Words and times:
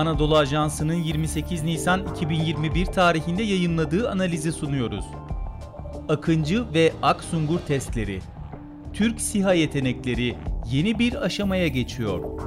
Anadolu 0.00 0.36
Ajansı'nın 0.36 0.94
28 0.94 1.62
Nisan 1.62 2.06
2021 2.14 2.86
tarihinde 2.86 3.42
yayınladığı 3.42 4.10
analizi 4.10 4.52
sunuyoruz. 4.52 5.04
Akıncı 6.08 6.74
ve 6.74 6.92
Aksungur 7.02 7.58
testleri 7.58 8.20
Türk 8.92 9.20
SİHA 9.20 9.54
yetenekleri 9.54 10.36
yeni 10.70 10.98
bir 10.98 11.24
aşamaya 11.24 11.68
geçiyor. 11.68 12.40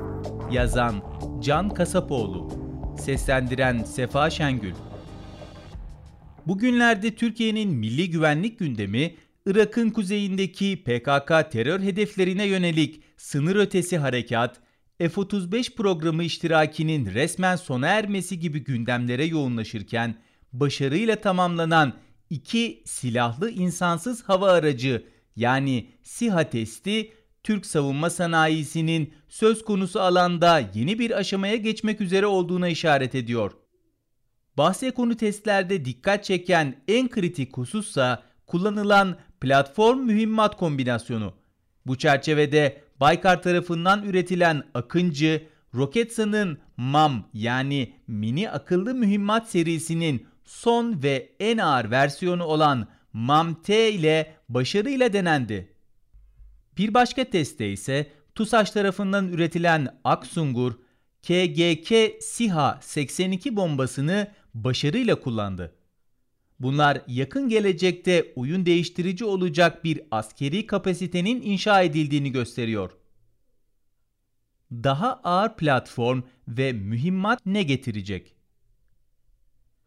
Yazan 0.51 0.95
Can 1.41 1.69
Kasapoğlu 1.69 2.49
Seslendiren 2.99 3.83
Sefa 3.83 4.29
Şengül 4.29 4.73
Bugünlerde 6.47 7.15
Türkiye'nin 7.15 7.69
milli 7.69 8.09
güvenlik 8.09 8.59
gündemi 8.59 9.15
Irak'ın 9.45 9.89
kuzeyindeki 9.89 10.83
PKK 10.83 11.51
terör 11.51 11.79
hedeflerine 11.79 12.45
yönelik 12.45 13.01
sınır 13.17 13.55
ötesi 13.55 13.97
harekat, 13.97 14.55
F-35 15.09 15.75
programı 15.75 16.23
iştirakinin 16.23 17.13
resmen 17.13 17.55
sona 17.55 17.87
ermesi 17.87 18.39
gibi 18.39 18.63
gündemlere 18.63 19.25
yoğunlaşırken, 19.25 20.15
başarıyla 20.53 21.15
tamamlanan 21.15 21.93
iki 22.29 22.83
silahlı 22.85 23.51
insansız 23.51 24.23
hava 24.23 24.51
aracı 24.51 25.05
yani 25.35 25.89
SİHA 26.03 26.49
testi, 26.49 27.13
Türk 27.43 27.65
savunma 27.65 28.09
sanayisinin 28.09 29.13
söz 29.27 29.63
konusu 29.65 29.99
alanda 29.99 30.69
yeni 30.73 30.99
bir 30.99 31.17
aşamaya 31.17 31.55
geçmek 31.55 32.01
üzere 32.01 32.25
olduğuna 32.25 32.67
işaret 32.67 33.15
ediyor. 33.15 33.51
Bahse 34.57 34.91
konu 34.91 35.17
testlerde 35.17 35.85
dikkat 35.85 36.23
çeken 36.23 36.83
en 36.87 37.09
kritik 37.09 37.57
husussa 37.57 38.23
kullanılan 38.47 39.17
platform 39.41 39.99
mühimmat 39.99 40.57
kombinasyonu. 40.57 41.33
Bu 41.85 41.97
çerçevede 41.97 42.81
Baykar 43.03 43.41
tarafından 43.41 44.03
üretilen 44.03 44.63
Akıncı, 44.73 45.47
Roketsan'ın 45.75 46.57
MAM 46.77 47.29
yani 47.33 47.93
mini 48.07 48.49
akıllı 48.49 48.93
mühimmat 48.95 49.49
serisinin 49.49 50.27
son 50.45 51.03
ve 51.03 51.35
en 51.39 51.57
ağır 51.57 51.91
versiyonu 51.91 52.43
olan 52.43 52.87
MAM-T 53.13 53.91
ile 53.91 54.35
başarıyla 54.49 55.13
denendi. 55.13 55.73
Bir 56.77 56.93
başka 56.93 57.23
testte 57.23 57.71
ise 57.71 58.11
TUSAŞ 58.35 58.71
tarafından 58.71 59.27
üretilen 59.27 59.99
Aksungur, 60.03 60.73
KGK 61.21 62.23
SİHA 62.23 62.79
82 62.81 63.55
bombasını 63.55 64.31
başarıyla 64.53 65.19
kullandı. 65.19 65.75
Bunlar 66.59 67.01
yakın 67.07 67.49
gelecekte 67.49 68.33
oyun 68.35 68.65
değiştirici 68.65 69.25
olacak 69.25 69.83
bir 69.83 70.01
askeri 70.11 70.67
kapasitenin 70.67 71.41
inşa 71.41 71.81
edildiğini 71.81 72.31
gösteriyor. 72.31 72.91
Daha 74.71 75.13
ağır 75.13 75.55
platform 75.55 76.21
ve 76.47 76.73
mühimmat 76.73 77.45
ne 77.45 77.63
getirecek? 77.63 78.35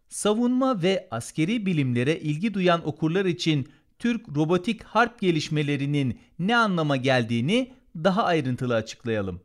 Savunma 0.09 0.83
ve 0.83 1.09
askeri 1.11 1.67
bilimlere 1.67 2.21
ilgi 2.21 2.55
duyan 2.55 2.89
okurlar 2.89 3.25
için 3.25 3.69
Türk 3.99 4.29
robotik 4.29 4.83
harp 4.83 5.21
gelişmelerinin 5.21 6.21
ne 6.39 6.57
anlama 6.57 6.97
geldiğini 6.97 7.73
daha 7.97 8.25
ayrıntılı 8.25 8.75
açıklayalım. 8.75 9.41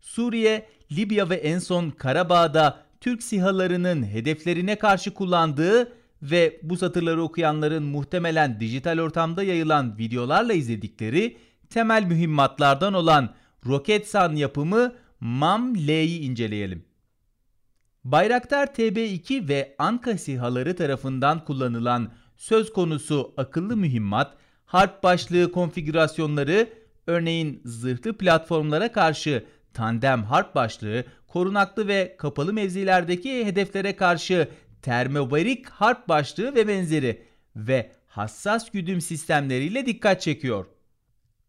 Suriye, 0.00 0.68
Libya 0.92 1.30
ve 1.30 1.36
en 1.36 1.58
son 1.58 1.90
Karabağ'da 1.90 2.85
Türk 3.00 3.22
sihalarının 3.22 4.02
hedeflerine 4.02 4.76
karşı 4.78 5.14
kullandığı 5.14 5.92
ve 6.22 6.60
bu 6.62 6.76
satırları 6.76 7.22
okuyanların 7.22 7.82
muhtemelen 7.82 8.60
dijital 8.60 8.98
ortamda 8.98 9.42
yayılan 9.42 9.98
videolarla 9.98 10.52
izledikleri 10.52 11.36
temel 11.70 12.04
mühimmatlardan 12.04 12.94
olan 12.94 13.34
Roketsan 13.66 14.36
yapımı 14.36 14.92
MAM-L'yi 15.20 16.20
inceleyelim. 16.20 16.84
Bayraktar 18.04 18.66
TB2 18.66 19.48
ve 19.48 19.74
Anka 19.78 20.18
sihaları 20.18 20.76
tarafından 20.76 21.44
kullanılan 21.44 22.12
söz 22.36 22.72
konusu 22.72 23.34
akıllı 23.36 23.76
mühimmat, 23.76 24.34
harp 24.66 25.02
başlığı 25.02 25.52
konfigürasyonları, 25.52 26.68
örneğin 27.06 27.60
zırhlı 27.64 28.18
platformlara 28.18 28.92
karşı 28.92 29.44
tandem 29.76 30.24
harp 30.24 30.54
başlığı, 30.54 31.04
korunaklı 31.26 31.88
ve 31.88 32.16
kapalı 32.18 32.52
mevzilerdeki 32.52 33.46
hedeflere 33.46 33.96
karşı 33.96 34.48
termobarik 34.82 35.68
harp 35.68 36.08
başlığı 36.08 36.54
ve 36.54 36.68
benzeri 36.68 37.22
ve 37.56 37.92
hassas 38.06 38.70
güdüm 38.70 39.00
sistemleriyle 39.00 39.86
dikkat 39.86 40.20
çekiyor. 40.20 40.66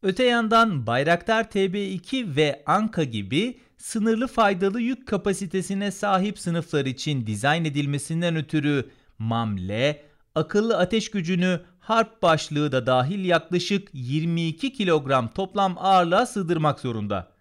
Öte 0.04 0.24
yandan 0.24 0.88
Bayraktar 0.88 1.44
TB2 1.44 2.36
ve 2.36 2.64
Anka 2.66 3.04
gibi 3.04 3.60
sınırlı 3.78 4.28
faydalı 4.28 4.82
yük 4.82 5.08
kapasitesine 5.08 5.92
sahip 5.92 6.40
sınıflar 6.40 6.86
için 6.86 7.28
dizayn 7.28 7.66
edilmesinden 7.66 8.36
ötürü 8.36 8.90
MAMLE, 9.20 10.06
akıllı 10.36 10.78
ateş 10.78 11.12
gücünü 11.12 11.62
harp 11.80 12.22
başlığı 12.22 12.72
da 12.72 12.86
dahil 12.86 13.26
yaklaşık 13.26 13.90
22 13.94 14.74
kilogram 14.74 15.28
toplam 15.28 15.76
ağırlığa 15.78 16.26
sığdırmak 16.26 16.80
zorunda. 16.80 17.37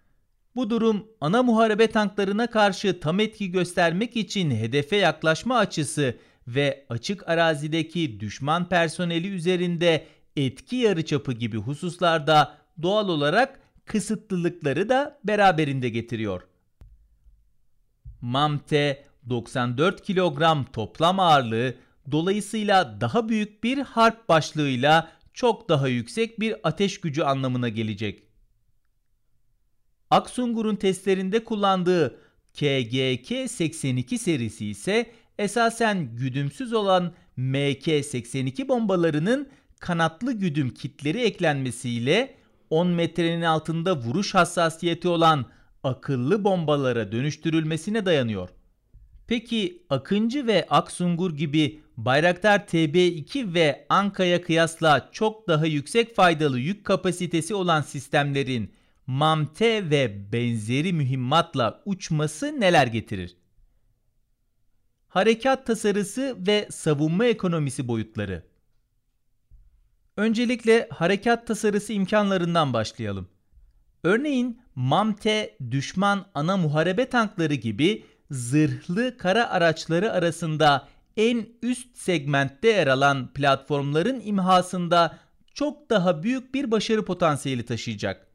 Bu 0.57 0.69
durum 0.69 1.07
ana 1.21 1.43
muharebe 1.43 1.87
tanklarına 1.87 2.47
karşı 2.47 2.99
tam 2.99 3.19
etki 3.19 3.51
göstermek 3.51 4.17
için 4.17 4.51
hedefe 4.51 4.95
yaklaşma 4.95 5.57
açısı 5.57 6.17
ve 6.47 6.85
açık 6.89 7.29
arazideki 7.29 8.19
düşman 8.19 8.69
personeli 8.69 9.27
üzerinde 9.27 10.05
etki 10.35 10.75
yarıçapı 10.75 11.33
gibi 11.33 11.57
hususlarda 11.57 12.57
doğal 12.81 13.09
olarak 13.09 13.59
kısıtlılıkları 13.85 14.89
da 14.89 15.19
beraberinde 15.23 15.89
getiriyor. 15.89 16.41
MAMTE 18.21 19.05
94 19.29 20.01
kilogram 20.01 20.65
toplam 20.73 21.19
ağırlığı 21.19 21.75
dolayısıyla 22.11 23.01
daha 23.01 23.29
büyük 23.29 23.63
bir 23.63 23.77
harp 23.77 24.29
başlığıyla 24.29 25.11
çok 25.33 25.69
daha 25.69 25.87
yüksek 25.87 26.39
bir 26.39 26.55
ateş 26.63 27.01
gücü 27.01 27.21
anlamına 27.21 27.69
gelecek. 27.69 28.26
Aksungur'un 30.11 30.75
testlerinde 30.75 31.43
kullandığı 31.43 32.19
KGK-82 32.55 34.17
serisi 34.17 34.67
ise 34.67 35.11
esasen 35.39 36.15
güdümsüz 36.15 36.73
olan 36.73 37.13
MK-82 37.37 38.67
bombalarının 38.67 39.49
kanatlı 39.79 40.33
güdüm 40.33 40.69
kitleri 40.69 41.21
eklenmesiyle 41.21 42.35
10 42.69 42.87
metrenin 42.87 43.41
altında 43.41 43.97
vuruş 43.97 44.35
hassasiyeti 44.35 45.07
olan 45.07 45.45
akıllı 45.83 46.43
bombalara 46.43 47.11
dönüştürülmesine 47.11 48.05
dayanıyor. 48.05 48.49
Peki 49.27 49.83
Akıncı 49.89 50.47
ve 50.47 50.67
Aksungur 50.69 51.35
gibi 51.35 51.81
Bayraktar 51.97 52.59
TB2 52.59 53.53
ve 53.53 53.85
Anka'ya 53.89 54.41
kıyasla 54.41 55.09
çok 55.11 55.47
daha 55.47 55.65
yüksek 55.65 56.15
faydalı 56.15 56.59
yük 56.59 56.85
kapasitesi 56.85 57.55
olan 57.55 57.81
sistemlerin 57.81 58.71
MAMT 59.07 59.61
ve 59.61 60.31
benzeri 60.31 60.93
mühimmatla 60.93 61.81
uçması 61.85 62.59
neler 62.59 62.87
getirir? 62.87 63.37
Harekat 65.07 65.65
tasarısı 65.65 66.37
ve 66.47 66.67
savunma 66.71 67.25
ekonomisi 67.25 67.87
boyutları. 67.87 68.43
Öncelikle 70.17 70.89
harekat 70.91 71.47
tasarısı 71.47 71.93
imkanlarından 71.93 72.73
başlayalım. 72.73 73.29
Örneğin 74.03 74.61
MAMT 74.75 75.25
düşman 75.71 76.25
ana 76.33 76.57
muharebe 76.57 77.09
tankları 77.09 77.53
gibi 77.53 78.05
zırhlı 78.31 79.17
kara 79.17 79.49
araçları 79.49 80.11
arasında 80.11 80.87
en 81.17 81.47
üst 81.61 81.97
segmentte 81.97 82.67
yer 82.67 82.87
alan 82.87 83.33
platformların 83.33 84.21
imhasında 84.25 85.19
çok 85.53 85.89
daha 85.89 86.23
büyük 86.23 86.53
bir 86.53 86.71
başarı 86.71 87.05
potansiyeli 87.05 87.65
taşıyacak. 87.65 88.26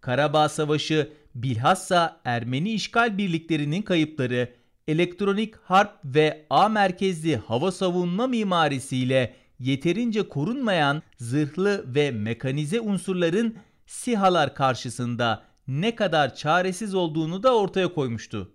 Karabağ 0.00 0.48
Savaşı 0.48 1.12
bilhassa 1.34 2.20
Ermeni 2.24 2.72
işgal 2.72 3.18
birliklerinin 3.18 3.82
kayıpları, 3.82 4.54
elektronik 4.88 5.54
harp 5.56 5.92
ve 6.04 6.46
A 6.50 6.68
merkezli 6.68 7.36
hava 7.36 7.72
savunma 7.72 8.26
mimarisiyle 8.26 9.34
yeterince 9.58 10.28
korunmayan 10.28 11.02
zırhlı 11.16 11.94
ve 11.94 12.10
mekanize 12.10 12.80
unsurların 12.80 13.56
sihalar 13.86 14.54
karşısında 14.54 15.42
ne 15.68 15.94
kadar 15.94 16.34
çaresiz 16.34 16.94
olduğunu 16.94 17.42
da 17.42 17.56
ortaya 17.56 17.94
koymuştu. 17.94 18.52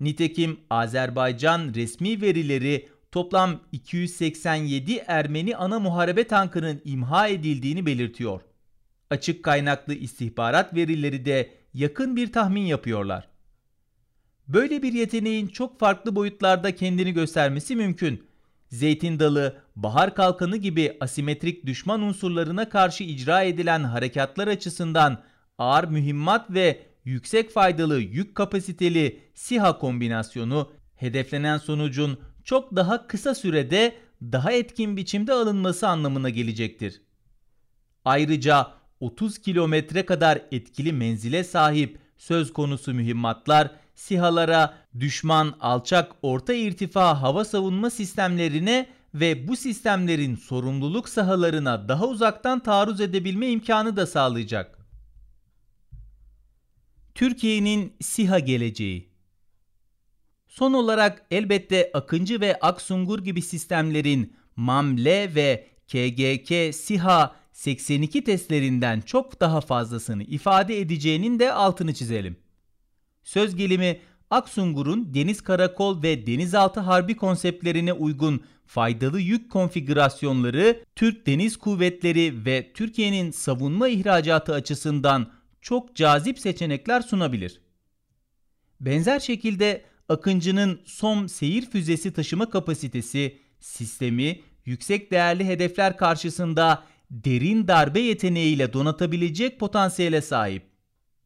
Nitekim 0.00 0.60
Azerbaycan 0.70 1.72
resmi 1.74 2.20
verileri 2.20 2.88
toplam 3.12 3.60
287 3.72 5.02
Ermeni 5.06 5.56
ana 5.56 5.78
muharebe 5.78 6.24
tankının 6.24 6.80
imha 6.84 7.28
edildiğini 7.28 7.86
belirtiyor. 7.86 8.40
Açık 9.12 9.42
kaynaklı 9.42 9.94
istihbarat 9.94 10.74
verileri 10.74 11.24
de 11.24 11.50
yakın 11.74 12.16
bir 12.16 12.32
tahmin 12.32 12.60
yapıyorlar. 12.60 13.28
Böyle 14.48 14.82
bir 14.82 14.92
yeteneğin 14.92 15.46
çok 15.46 15.80
farklı 15.80 16.16
boyutlarda 16.16 16.74
kendini 16.74 17.12
göstermesi 17.12 17.76
mümkün. 17.76 18.24
Zeytin 18.68 19.18
dalı, 19.18 19.56
bahar 19.76 20.14
kalkanı 20.14 20.56
gibi 20.56 20.96
asimetrik 21.00 21.66
düşman 21.66 22.02
unsurlarına 22.02 22.68
karşı 22.68 23.04
icra 23.04 23.42
edilen 23.42 23.84
harekatlar 23.84 24.48
açısından 24.48 25.22
ağır 25.58 25.84
mühimmat 25.84 26.50
ve 26.50 26.86
yüksek 27.04 27.50
faydalı 27.50 28.00
yük 28.00 28.34
kapasiteli 28.34 29.20
SİHA 29.34 29.78
kombinasyonu 29.78 30.72
hedeflenen 30.96 31.58
sonucun 31.58 32.20
çok 32.44 32.76
daha 32.76 33.06
kısa 33.06 33.34
sürede 33.34 33.94
daha 34.22 34.52
etkin 34.52 34.96
biçimde 34.96 35.32
alınması 35.32 35.88
anlamına 35.88 36.30
gelecektir. 36.30 37.02
Ayrıca 38.04 38.81
30 39.02 39.38
kilometre 39.38 40.06
kadar 40.06 40.42
etkili 40.52 40.92
menzile 40.92 41.44
sahip 41.44 41.98
söz 42.18 42.52
konusu 42.52 42.94
mühimmatlar 42.94 43.70
SİHA'lara 43.94 44.74
düşman 45.00 45.54
alçak 45.60 46.12
orta 46.22 46.54
irtifa 46.54 47.22
hava 47.22 47.44
savunma 47.44 47.90
sistemlerine 47.90 48.86
ve 49.14 49.48
bu 49.48 49.56
sistemlerin 49.56 50.36
sorumluluk 50.36 51.08
sahalarına 51.08 51.88
daha 51.88 52.06
uzaktan 52.06 52.60
taarruz 52.60 53.00
edebilme 53.00 53.48
imkanı 53.48 53.96
da 53.96 54.06
sağlayacak. 54.06 54.78
Türkiye'nin 57.14 57.96
SİHA 58.00 58.38
geleceği 58.38 59.12
Son 60.48 60.72
olarak 60.72 61.26
elbette 61.30 61.90
Akıncı 61.94 62.40
ve 62.40 62.60
Aksungur 62.60 63.18
gibi 63.18 63.42
sistemlerin 63.42 64.36
MAMLE 64.56 65.34
ve 65.34 65.66
KGK 65.88 66.74
SİHA 66.74 67.41
82 67.52 68.24
testlerinden 68.24 69.00
çok 69.00 69.40
daha 69.40 69.60
fazlasını 69.60 70.22
ifade 70.22 70.80
edeceğinin 70.80 71.38
de 71.38 71.52
altını 71.52 71.94
çizelim. 71.94 72.36
Söz 73.22 73.56
gelimi 73.56 74.00
Aksungur'un 74.30 75.14
deniz 75.14 75.40
karakol 75.40 76.02
ve 76.02 76.26
denizaltı 76.26 76.80
harbi 76.80 77.16
konseptlerine 77.16 77.92
uygun 77.92 78.42
faydalı 78.66 79.20
yük 79.20 79.50
konfigürasyonları 79.50 80.84
Türk 80.96 81.26
Deniz 81.26 81.56
Kuvvetleri 81.56 82.44
ve 82.46 82.72
Türkiye'nin 82.72 83.30
savunma 83.30 83.88
ihracatı 83.88 84.54
açısından 84.54 85.30
çok 85.60 85.96
cazip 85.96 86.38
seçenekler 86.38 87.00
sunabilir. 87.00 87.60
Benzer 88.80 89.20
şekilde 89.20 89.84
Akıncı'nın 90.08 90.80
SOM 90.84 91.28
seyir 91.28 91.70
füzesi 91.70 92.12
taşıma 92.12 92.50
kapasitesi, 92.50 93.38
sistemi 93.60 94.40
yüksek 94.64 95.10
değerli 95.10 95.44
hedefler 95.44 95.96
karşısında 95.96 96.84
derin 97.12 97.68
darbe 97.68 98.00
yeteneğiyle 98.00 98.72
donatabilecek 98.72 99.60
potansiyele 99.60 100.20
sahip. 100.20 100.62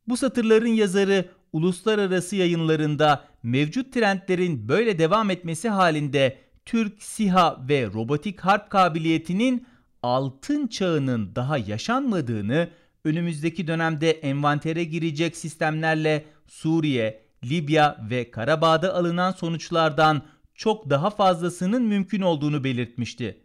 Bu 0.09 0.17
satırların 0.17 0.67
yazarı 0.67 1.29
uluslararası 1.53 2.37
yayınlarında 2.37 3.25
mevcut 3.43 3.93
trendlerin 3.93 4.69
böyle 4.69 4.99
devam 4.99 5.31
etmesi 5.31 5.69
halinde 5.69 6.39
Türk 6.65 7.03
SİHA 7.03 7.69
ve 7.69 7.87
robotik 7.87 8.41
harp 8.41 8.71
kabiliyetinin 8.71 9.67
altın 10.03 10.67
çağının 10.67 11.35
daha 11.35 11.59
yaşanmadığını, 11.59 12.71
önümüzdeki 13.05 13.67
dönemde 13.67 14.11
envantere 14.11 14.85
girecek 14.85 15.37
sistemlerle 15.37 16.25
Suriye, 16.47 17.23
Libya 17.45 18.07
ve 18.11 18.31
Karabağ'da 18.31 18.95
alınan 18.95 19.33
sonuçlardan 19.33 20.23
çok 20.55 20.91
daha 20.91 21.11
fazlasının 21.11 21.83
mümkün 21.83 22.21
olduğunu 22.21 22.65
belirtmişti. 22.65 23.41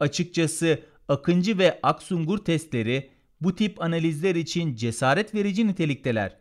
Açıkçası 0.00 0.80
Akıncı 1.10 1.58
ve 1.58 1.80
Aksungur 1.82 2.38
testleri 2.38 3.10
bu 3.40 3.54
tip 3.54 3.82
analizler 3.82 4.34
için 4.34 4.76
cesaret 4.76 5.34
verici 5.34 5.66
nitelikteler. 5.66 6.36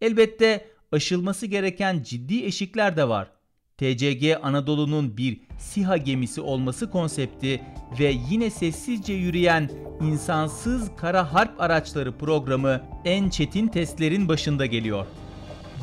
Elbette 0.00 0.66
aşılması 0.92 1.46
gereken 1.46 2.02
ciddi 2.02 2.44
eşikler 2.44 2.96
de 2.96 3.08
var. 3.08 3.30
TCG 3.78 4.36
Anadolu'nun 4.42 5.16
bir 5.16 5.40
SİHA 5.58 5.96
gemisi 5.96 6.40
olması 6.40 6.90
konsepti 6.90 7.62
ve 7.98 8.14
yine 8.30 8.50
sessizce 8.50 9.12
yürüyen 9.12 9.70
insansız 10.00 10.90
kara 10.96 11.34
harp 11.34 11.60
araçları 11.60 12.18
programı 12.18 12.82
en 13.04 13.30
çetin 13.30 13.68
testlerin 13.68 14.28
başında 14.28 14.66
geliyor. 14.66 15.06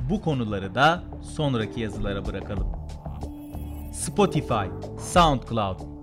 Bu 0.10 0.22
konuları 0.22 0.76
da 0.76 1.04
sonraki 1.36 1.80
yazılara 1.80 2.26
bırakalım. 2.26 2.68
Spotify, 3.94 4.66
SoundCloud, 5.00 5.93